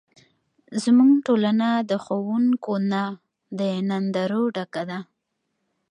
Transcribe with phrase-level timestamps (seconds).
[0.83, 3.03] زموږ ټولنه د ښوونکو نه،
[3.57, 4.99] د نندارو ډکه ده.